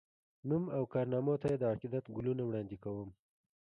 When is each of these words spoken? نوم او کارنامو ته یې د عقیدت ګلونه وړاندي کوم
نوم 0.47 0.63
او 0.75 0.83
کارنامو 0.93 1.35
ته 1.41 1.47
یې 1.51 1.57
د 1.59 1.63
عقیدت 1.73 2.05
ګلونه 2.15 2.43
وړاندي 2.45 2.77
کوم 2.83 3.09